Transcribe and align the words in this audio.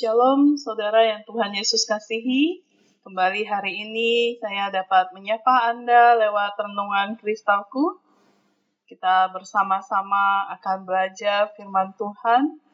Shalom, 0.00 0.56
saudara 0.56 1.04
yang 1.04 1.28
Tuhan 1.28 1.52
Yesus 1.52 1.84
kasihi. 1.84 2.64
Kembali 3.04 3.44
hari 3.44 3.84
ini 3.84 4.32
saya 4.40 4.72
dapat 4.72 5.12
menyapa 5.12 5.68
Anda 5.68 6.16
lewat 6.16 6.56
renungan 6.56 7.20
kristalku. 7.20 8.00
Kita 8.88 9.28
bersama-sama 9.28 10.48
akan 10.56 10.88
belajar 10.88 11.52
firman 11.52 11.92
Tuhan. 12.00 12.64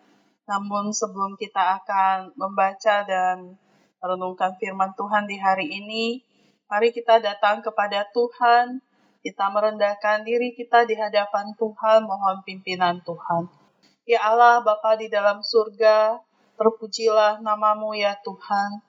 Namun 0.46 0.94
sebelum 0.94 1.34
kita 1.34 1.82
akan 1.82 2.30
membaca 2.38 3.02
dan 3.02 3.58
merenungkan 3.98 4.54
firman 4.62 4.94
Tuhan 4.94 5.26
di 5.26 5.42
hari 5.42 5.66
ini, 5.66 6.22
mari 6.70 6.94
kita 6.94 7.18
datang 7.18 7.58
kepada 7.58 8.06
Tuhan. 8.14 8.78
Kita 9.26 9.50
merendahkan 9.50 10.22
diri 10.22 10.54
kita 10.54 10.86
di 10.86 10.94
hadapan 10.94 11.58
Tuhan, 11.58 12.06
mohon 12.06 12.46
pimpinan 12.46 13.02
Tuhan. 13.02 13.50
Ya 14.06 14.22
Allah, 14.22 14.62
Bapa 14.62 14.94
di 14.94 15.10
dalam 15.10 15.42
surga, 15.42 16.22
terpujilah 16.56 17.44
namamu 17.44 17.92
ya 17.94 18.16
Tuhan. 18.24 18.82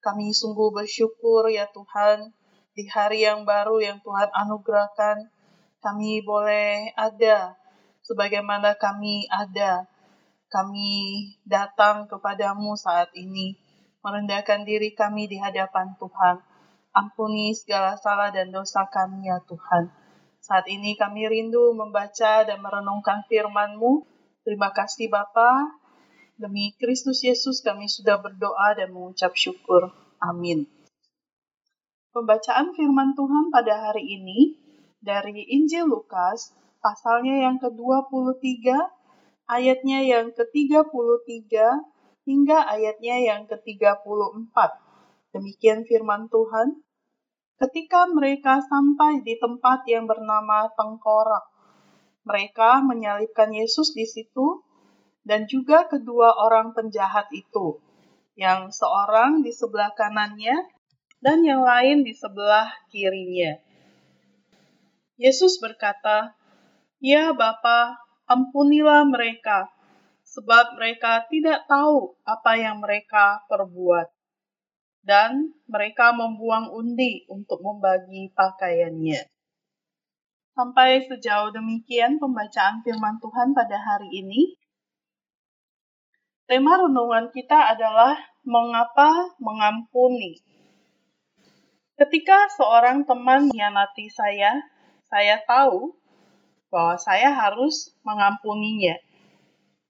Kami 0.00 0.32
sungguh 0.32 0.72
bersyukur 0.72 1.48
ya 1.52 1.68
Tuhan, 1.70 2.32
di 2.76 2.84
hari 2.92 3.24
yang 3.24 3.48
baru 3.48 3.80
yang 3.80 4.04
Tuhan 4.04 4.28
anugerahkan, 4.32 5.32
kami 5.80 6.20
boleh 6.20 6.92
ada 6.92 7.56
sebagaimana 8.06 8.78
kami 8.78 9.26
ada. 9.32 9.88
Kami 10.46 10.92
datang 11.42 12.06
kepadamu 12.06 12.78
saat 12.78 13.10
ini, 13.18 13.58
merendahkan 14.04 14.62
diri 14.62 14.94
kami 14.94 15.26
di 15.26 15.42
hadapan 15.42 15.98
Tuhan. 15.98 16.38
Ampuni 16.94 17.52
segala 17.52 17.98
salah 17.98 18.30
dan 18.30 18.54
dosa 18.54 18.86
kami 18.88 19.26
ya 19.26 19.42
Tuhan. 19.44 19.90
Saat 20.38 20.70
ini 20.70 20.94
kami 20.94 21.26
rindu 21.26 21.74
membaca 21.74 22.46
dan 22.46 22.62
merenungkan 22.62 23.26
firman-Mu. 23.26 24.06
Terima 24.46 24.70
kasih 24.70 25.10
Bapa. 25.10 25.66
Demi 26.36 26.76
Kristus 26.76 27.24
Yesus 27.24 27.64
kami 27.64 27.88
sudah 27.88 28.20
berdoa 28.20 28.76
dan 28.76 28.92
mengucap 28.92 29.32
syukur. 29.32 29.88
Amin. 30.20 30.68
Pembacaan 32.12 32.76
firman 32.76 33.16
Tuhan 33.16 33.48
pada 33.48 33.88
hari 33.88 34.04
ini 34.04 34.52
dari 35.00 35.48
Injil 35.48 35.88
Lukas, 35.88 36.52
pasalnya 36.84 37.40
yang 37.40 37.56
ke-23, 37.56 38.68
ayatnya 39.48 40.04
yang 40.04 40.36
ke-33, 40.36 41.56
hingga 42.28 42.58
ayatnya 42.68 43.16
yang 43.16 43.48
ke-34. 43.48 44.56
Demikian 45.32 45.88
firman 45.88 46.28
Tuhan. 46.28 46.84
Ketika 47.56 48.12
mereka 48.12 48.60
sampai 48.60 49.24
di 49.24 49.40
tempat 49.40 49.88
yang 49.88 50.04
bernama 50.04 50.68
Tengkorak, 50.76 51.48
mereka 52.28 52.84
menyalibkan 52.84 53.56
Yesus 53.56 53.96
di 53.96 54.04
situ 54.04 54.55
dan 55.26 55.50
juga 55.50 55.90
kedua 55.90 56.38
orang 56.38 56.70
penjahat 56.70 57.26
itu, 57.34 57.82
yang 58.38 58.70
seorang 58.70 59.42
di 59.42 59.50
sebelah 59.50 59.90
kanannya 59.98 60.70
dan 61.18 61.42
yang 61.42 61.66
lain 61.66 62.06
di 62.06 62.14
sebelah 62.14 62.70
kirinya. 62.94 63.58
Yesus 65.18 65.58
berkata, 65.58 66.38
"Ya 67.02 67.34
Bapa, 67.34 67.98
ampunilah 68.30 69.02
mereka, 69.10 69.66
sebab 70.22 70.78
mereka 70.78 71.26
tidak 71.26 71.66
tahu 71.66 72.14
apa 72.22 72.52
yang 72.54 72.78
mereka 72.78 73.42
perbuat." 73.50 74.06
Dan 75.06 75.54
mereka 75.70 76.10
membuang 76.10 76.70
undi 76.70 77.26
untuk 77.30 77.62
membagi 77.62 78.30
pakaiannya. 78.34 79.22
Sampai 80.50 81.06
sejauh 81.06 81.54
demikian 81.54 82.18
pembacaan 82.18 82.82
firman 82.82 83.22
Tuhan 83.22 83.54
pada 83.54 83.78
hari 83.78 84.10
ini. 84.10 84.58
Tema 86.46 86.78
renungan 86.78 87.34
kita 87.34 87.74
adalah 87.74 88.14
mengapa 88.46 89.34
mengampuni. 89.42 90.38
Ketika 91.98 92.46
seorang 92.54 93.02
teman 93.02 93.50
mengkhianati 93.50 94.06
saya, 94.06 94.54
saya 95.10 95.42
tahu 95.42 95.98
bahwa 96.70 96.94
saya 97.02 97.34
harus 97.34 97.90
mengampuninya. 98.06 98.94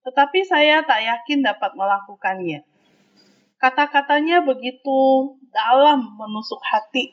Tetapi 0.00 0.48
saya 0.48 0.80
tak 0.80 1.04
yakin 1.04 1.44
dapat 1.44 1.76
melakukannya. 1.76 2.64
Kata-katanya 3.60 4.40
begitu 4.40 5.36
dalam 5.52 6.08
menusuk 6.16 6.64
hati 6.64 7.12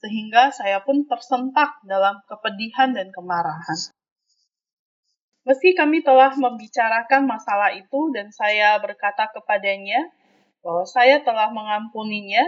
sehingga 0.00 0.48
saya 0.48 0.80
pun 0.80 1.04
tersentak 1.04 1.76
dalam 1.84 2.24
kepedihan 2.24 2.96
dan 2.96 3.12
kemarahan. 3.12 3.92
Meski 5.42 5.74
kami 5.74 6.06
telah 6.06 6.30
membicarakan 6.38 7.26
masalah 7.26 7.74
itu 7.74 8.14
dan 8.14 8.30
saya 8.30 8.78
berkata 8.78 9.26
kepadanya 9.34 10.06
bahwa 10.62 10.86
saya 10.86 11.18
telah 11.18 11.50
mengampuninya, 11.50 12.46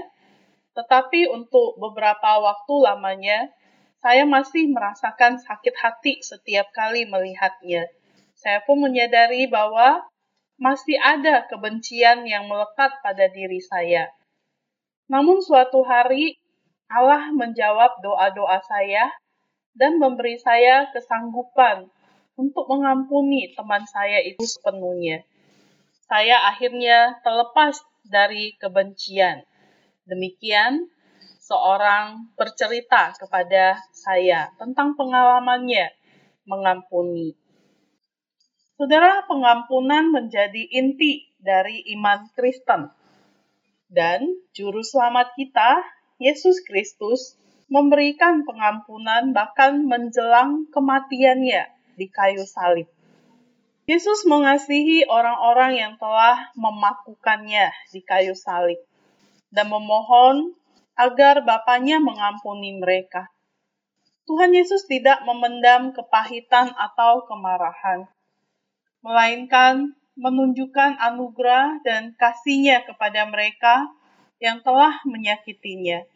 tetapi 0.78 1.27
untuk 1.27 1.75
beberapa 1.75 2.38
waktu 2.38 2.75
lamanya 2.87 3.50
saya 3.99 4.22
masih 4.22 4.71
merasakan 4.71 5.43
sakit 5.43 5.75
hati 5.75 6.22
setiap 6.22 6.71
kali 6.71 7.03
melihatnya. 7.03 7.91
Saya 8.38 8.62
pun 8.62 8.78
menyadari 8.78 9.50
bahwa 9.50 10.06
masih 10.55 10.94
ada 11.03 11.50
kebencian 11.50 12.22
yang 12.31 12.47
melekat 12.47 12.94
pada 13.03 13.26
diri 13.26 13.59
saya. 13.59 14.06
Namun 15.11 15.43
suatu 15.43 15.82
hari 15.82 16.38
Allah 16.87 17.34
menjawab 17.34 17.99
doa-doa 18.06 18.62
saya 18.62 19.11
dan 19.75 19.99
memberi 19.99 20.38
saya 20.38 20.94
kesanggupan 20.94 21.91
untuk 22.34 22.67
mengampuni 22.67 23.55
teman 23.55 23.87
saya 23.87 24.19
itu 24.22 24.43
sepenuhnya. 24.43 25.22
Saya 26.05 26.50
akhirnya 26.50 27.19
terlepas 27.22 27.81
dari 28.05 28.59
kebencian. 28.61 29.47
Demikian 30.05 30.91
seorang 31.41 32.28
bercerita 32.37 33.17
kepada 33.17 33.81
saya 33.94 34.53
tentang 34.61 34.99
pengalamannya 34.99 35.94
mengampuni. 36.44 37.33
Saudara, 38.75 39.23
pengampunan 39.25 40.11
menjadi 40.11 40.67
inti 40.75 41.31
dari 41.39 41.81
iman 41.97 42.27
Kristen. 42.34 42.91
Dan 43.87 44.27
juru 44.50 44.83
selamat 44.83 45.39
kita 45.39 45.78
Yesus 46.19 46.59
Kristus 46.67 47.39
memberikan 47.71 48.43
pengampunan 48.43 49.31
bahkan 49.31 49.87
menjelang 49.87 50.67
kematiannya 50.75 51.74
di 51.94 52.10
kayu 52.10 52.43
salib. 52.47 52.87
Yesus 53.84 54.25
mengasihi 54.25 55.05
orang-orang 55.05 55.77
yang 55.77 55.93
telah 56.00 56.49
memakukannya 56.56 57.69
di 57.93 58.00
kayu 58.00 58.32
salib 58.32 58.81
dan 59.53 59.69
memohon 59.69 60.56
agar 60.97 61.44
Bapaknya 61.44 62.00
mengampuni 62.00 62.81
mereka. 62.81 63.28
Tuhan 64.25 64.56
Yesus 64.56 64.88
tidak 64.88 65.21
memendam 65.28 65.93
kepahitan 65.93 66.72
atau 66.72 67.28
kemarahan, 67.28 68.09
melainkan 69.05 69.93
menunjukkan 70.16 70.97
anugerah 70.97 71.84
dan 71.84 72.16
kasihnya 72.16 72.88
kepada 72.88 73.28
mereka 73.28 73.84
yang 74.41 74.65
telah 74.65 74.97
menyakitinya. 75.05 76.09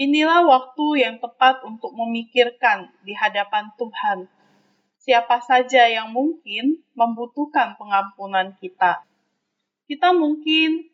Inilah 0.00 0.44
waktu 0.48 1.04
yang 1.04 1.20
tepat 1.20 1.60
untuk 1.68 1.92
memikirkan 1.92 2.92
di 3.04 3.12
hadapan 3.12 3.68
Tuhan 3.76 4.28
siapa 5.06 5.38
saja 5.38 5.86
yang 5.86 6.10
mungkin 6.10 6.82
membutuhkan 6.98 7.78
pengampunan 7.78 8.58
kita. 8.58 9.06
Kita 9.86 10.10
mungkin 10.10 10.90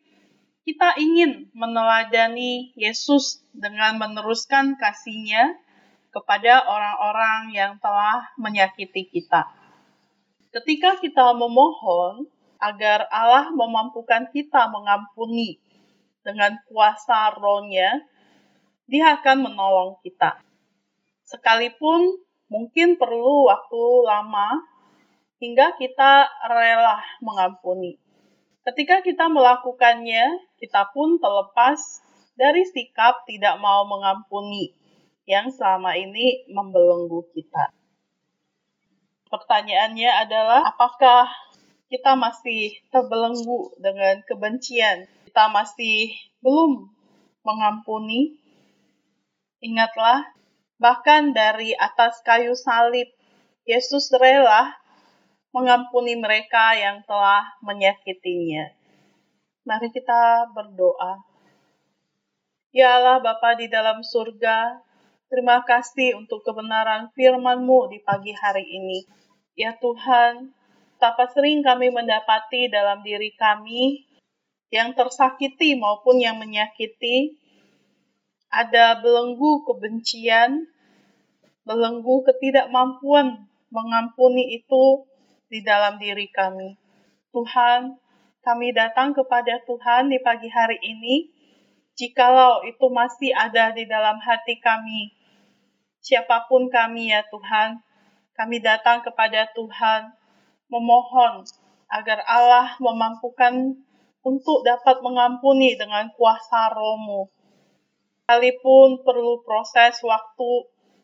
kita 0.63 0.95
ingin 1.01 1.49
meneladani 1.51 2.71
Yesus 2.77 3.41
dengan 3.51 3.97
meneruskan 3.97 4.77
kasihnya 4.77 5.57
kepada 6.13 6.61
orang-orang 6.61 7.57
yang 7.57 7.73
telah 7.81 8.29
menyakiti 8.37 9.09
kita. 9.09 9.49
Ketika 10.53 11.01
kita 11.01 11.33
memohon 11.33 12.29
agar 12.61 13.09
Allah 13.09 13.49
memampukan 13.49 14.29
kita 14.29 14.69
mengampuni 14.69 15.57
dengan 16.21 16.61
kuasa 16.69 17.33
rohnya, 17.33 18.05
dia 18.85 19.17
akan 19.17 19.49
menolong 19.49 19.97
kita. 20.05 20.37
Sekalipun 21.25 22.21
mungkin 22.53 23.01
perlu 23.01 23.49
waktu 23.49 23.81
lama 24.05 24.61
hingga 25.41 25.73
kita 25.81 26.29
rela 26.45 27.01
mengampuni. 27.25 27.97
Ketika 28.61 29.01
kita 29.01 29.25
melakukannya, 29.27 30.37
kita 30.61 30.93
pun 30.93 31.17
terlepas 31.17 31.81
dari 32.37 32.63
sikap 32.63 33.25
tidak 33.25 33.57
mau 33.57 33.89
mengampuni 33.89 34.71
yang 35.25 35.49
selama 35.49 35.97
ini 35.97 36.45
membelenggu 36.47 37.25
kita. 37.33 37.73
Pertanyaannya 39.27 40.11
adalah, 40.29 40.61
apakah 40.69 41.27
kita 41.89 42.13
masih 42.15 42.77
terbelenggu 42.93 43.73
dengan 43.81 44.21
kebencian 44.23 45.09
kita 45.33 45.49
masih 45.49 46.13
belum 46.45 46.93
mengampuni, 47.41 48.37
ingatlah, 49.65 50.21
bahkan 50.81 51.33
dari 51.33 51.73
atas 51.77 52.21
kayu 52.25 52.57
salib, 52.57 53.09
Yesus 53.63 54.11
rela 54.15 54.75
mengampuni 55.53 56.17
mereka 56.17 56.73
yang 56.73 57.05
telah 57.05 57.45
menyakitinya. 57.61 58.73
Mari 59.63 59.93
kita 59.93 60.51
berdoa. 60.51 61.23
Ya 62.73 62.97
Allah 62.97 63.21
Bapa 63.21 63.53
di 63.55 63.69
dalam 63.69 64.01
surga, 64.01 64.81
terima 65.29 65.61
kasih 65.61 66.17
untuk 66.17 66.41
kebenaran 66.41 67.13
firman-Mu 67.13 67.93
di 67.93 68.01
pagi 68.01 68.33
hari 68.33 68.65
ini. 68.65 69.05
Ya 69.53 69.77
Tuhan, 69.77 70.51
betapa 70.97 71.29
sering 71.29 71.61
kami 71.61 71.93
mendapati 71.93 72.73
dalam 72.73 73.05
diri 73.05 73.29
kami 73.37 74.09
yang 74.73 74.97
tersakiti 74.97 75.77
maupun 75.77 76.17
yang 76.17 76.41
menyakiti, 76.41 77.37
ada 78.53 79.01
belenggu 79.01 79.65
kebencian, 79.65 80.69
belenggu 81.65 82.21
ketidakmampuan 82.29 83.49
mengampuni 83.73 84.61
itu 84.61 85.09
di 85.49 85.65
dalam 85.65 85.97
diri 85.97 86.29
kami. 86.29 86.77
Tuhan, 87.33 87.97
kami 88.45 88.69
datang 88.77 89.17
kepada 89.17 89.57
Tuhan 89.65 90.13
di 90.13 90.21
pagi 90.21 90.53
hari 90.53 90.77
ini 90.85 91.33
jikalau 91.97 92.61
itu 92.65 92.85
masih 92.89 93.33
ada 93.33 93.73
di 93.73 93.85
dalam 93.89 94.17
hati 94.21 94.57
kami, 94.61 95.13
siapa 96.01 96.45
pun 96.49 96.69
kami 96.69 97.13
ya 97.13 97.21
Tuhan, 97.29 97.81
kami 98.33 98.57
datang 98.61 99.05
kepada 99.05 99.49
Tuhan 99.53 100.13
memohon 100.69 101.45
agar 101.93 102.25
Allah 102.25 102.73
memampukan 102.81 103.77
untuk 104.25 104.65
dapat 104.65 105.05
mengampuni 105.05 105.77
dengan 105.77 106.09
kuasa 106.17 106.73
rohmu. 106.73 107.29
Sekalipun 108.33 109.05
perlu 109.05 109.45
proses 109.45 110.01
waktu, 110.01 110.51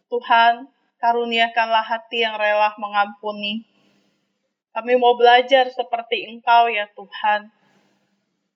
Tuhan, 0.10 0.66
karuniakanlah 0.98 1.86
hati 1.86 2.26
yang 2.26 2.34
rela 2.42 2.74
mengampuni. 2.81 3.70
Kami 4.74 4.98
mau 4.98 5.14
belajar 5.14 5.70
seperti 5.70 6.26
Engkau 6.26 6.74
ya 6.74 6.90
Tuhan, 6.90 7.54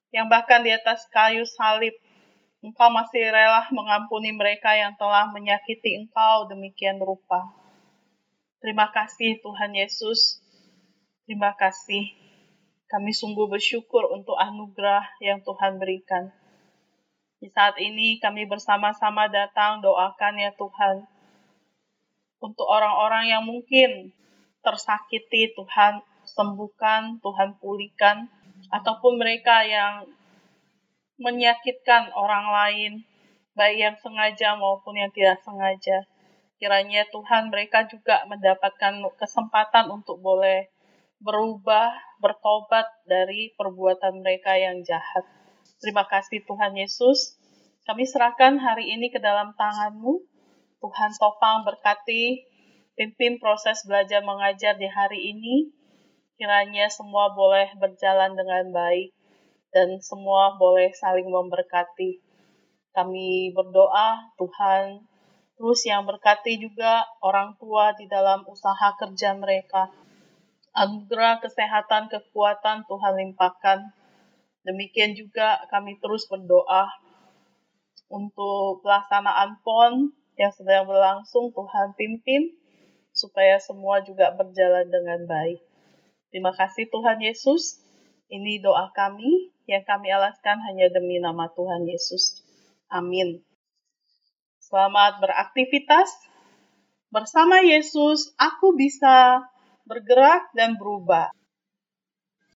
yang 0.10 0.26
bahkan 0.26 0.66
di 0.66 0.74
atas 0.74 1.06
kayu 1.14 1.46
salib 1.46 1.94
Engkau 2.66 2.90
masih 2.90 3.30
rela 3.30 3.70
mengampuni 3.70 4.34
mereka 4.34 4.74
yang 4.74 4.98
telah 4.98 5.30
menyakiti 5.30 5.94
Engkau 5.94 6.50
demikian 6.50 6.98
rupa. 6.98 7.54
Terima 8.58 8.90
kasih 8.90 9.38
Tuhan 9.38 9.78
Yesus. 9.78 10.42
Terima 11.30 11.54
kasih. 11.54 12.10
Kami 12.90 13.14
sungguh 13.14 13.46
bersyukur 13.54 14.10
untuk 14.10 14.34
anugerah 14.34 15.06
yang 15.22 15.46
Tuhan 15.46 15.78
berikan. 15.78 16.34
Di 17.44 17.52
saat 17.52 17.76
ini 17.76 18.24
kami 18.24 18.48
bersama-sama 18.48 19.28
datang 19.28 19.84
doakan 19.84 20.40
ya 20.40 20.56
Tuhan. 20.56 21.04
Untuk 22.40 22.64
orang-orang 22.64 23.36
yang 23.36 23.44
mungkin 23.44 24.16
tersakiti 24.64 25.52
Tuhan 25.52 26.00
sembuhkan, 26.24 27.20
Tuhan 27.20 27.60
pulihkan. 27.60 28.32
Ataupun 28.72 29.20
mereka 29.20 29.60
yang 29.68 30.08
menyakitkan 31.20 32.16
orang 32.16 32.48
lain, 32.48 32.92
baik 33.60 33.76
yang 33.76 33.96
sengaja 34.00 34.56
maupun 34.56 34.96
yang 34.96 35.12
tidak 35.12 35.44
sengaja. 35.44 36.08
Kiranya 36.64 37.04
Tuhan 37.12 37.52
mereka 37.52 37.84
juga 37.92 38.24
mendapatkan 38.24 39.04
kesempatan 39.20 39.92
untuk 39.92 40.24
boleh 40.24 40.72
berubah, 41.20 41.92
bertobat 42.24 42.88
dari 43.04 43.52
perbuatan 43.60 44.24
mereka 44.24 44.56
yang 44.56 44.80
jahat. 44.88 45.43
Terima 45.84 46.08
kasih 46.08 46.48
Tuhan 46.48 46.80
Yesus. 46.80 47.36
Kami 47.84 48.08
serahkan 48.08 48.56
hari 48.56 48.96
ini 48.96 49.12
ke 49.12 49.20
dalam 49.20 49.52
tangan-Mu. 49.60 50.16
Tuhan 50.80 51.12
topang 51.20 51.68
berkati, 51.68 52.40
pimpin 52.96 53.36
proses 53.36 53.84
belajar 53.84 54.24
mengajar 54.24 54.80
di 54.80 54.88
hari 54.88 55.36
ini. 55.36 55.76
Kiranya 56.40 56.88
semua 56.88 57.36
boleh 57.36 57.68
berjalan 57.76 58.32
dengan 58.32 58.72
baik 58.72 59.12
dan 59.76 60.00
semua 60.00 60.56
boleh 60.56 60.88
saling 60.96 61.28
memberkati. 61.28 62.24
Kami 62.96 63.52
berdoa 63.52 64.32
Tuhan 64.40 65.04
terus 65.60 65.84
yang 65.84 66.08
berkati 66.08 66.64
juga 66.64 67.04
orang 67.20 67.60
tua 67.60 67.92
di 68.00 68.08
dalam 68.08 68.48
usaha 68.48 68.96
kerja 68.96 69.36
mereka. 69.36 69.92
Anugerah 70.72 71.44
kesehatan, 71.44 72.08
kekuatan 72.08 72.88
Tuhan 72.88 73.14
limpahkan. 73.20 74.03
Demikian 74.64 75.12
juga 75.16 75.60
kami 75.68 76.00
terus 76.00 76.24
berdoa 76.32 76.88
untuk 78.08 78.80
pelaksanaan 78.84 79.60
PON 79.64 80.16
yang 80.40 80.52
sedang 80.56 80.88
berlangsung 80.88 81.52
Tuhan 81.52 81.94
pimpin 82.00 82.56
supaya 83.14 83.60
semua 83.62 84.02
juga 84.02 84.34
berjalan 84.34 84.90
dengan 84.90 85.28
baik. 85.30 85.62
Terima 86.34 86.56
kasih 86.56 86.90
Tuhan 86.90 87.22
Yesus. 87.22 87.84
Ini 88.32 88.64
doa 88.64 88.90
kami 88.96 89.54
yang 89.70 89.86
kami 89.86 90.10
alaskan 90.10 90.58
hanya 90.66 90.90
demi 90.90 91.22
nama 91.22 91.46
Tuhan 91.54 91.86
Yesus. 91.86 92.42
Amin. 92.90 93.46
Selamat 94.64 95.22
beraktivitas. 95.22 96.10
Bersama 97.14 97.62
Yesus, 97.62 98.34
aku 98.42 98.74
bisa 98.74 99.46
bergerak 99.86 100.50
dan 100.58 100.74
berubah. 100.82 101.30